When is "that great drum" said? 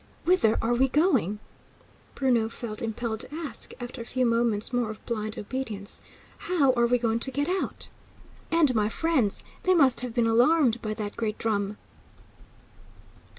10.95-11.77